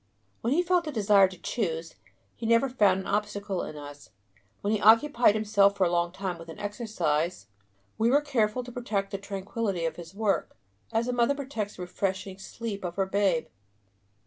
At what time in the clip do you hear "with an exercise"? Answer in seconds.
6.39-7.45